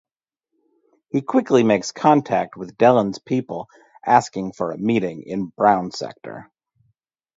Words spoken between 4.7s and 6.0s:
a meeting in brown